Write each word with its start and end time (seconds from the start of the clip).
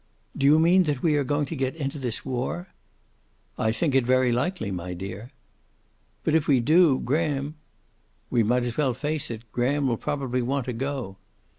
"Do 0.35 0.47
you 0.47 0.57
mean 0.57 0.85
that 0.85 1.03
we 1.03 1.15
are 1.15 1.23
going 1.23 1.45
to 1.45 1.55
get 1.55 1.75
into 1.75 1.99
this 1.99 2.25
war?" 2.25 2.69
"I 3.55 3.71
think 3.71 3.93
it 3.93 4.03
very 4.03 4.31
likely, 4.31 4.71
my 4.71 4.95
dear." 4.95 5.29
"But 6.23 6.33
if 6.33 6.47
we 6.47 6.59
do, 6.59 6.97
Graham" 6.97 7.53
"We 8.31 8.41
might 8.41 8.63
as 8.65 8.75
well 8.77 8.95
face 8.95 9.29
it. 9.29 9.43
Graham 9.51 9.87
will 9.87 9.97
probably 9.97 10.41
want 10.41 10.65
to 10.65 10.73
go." 10.73 11.17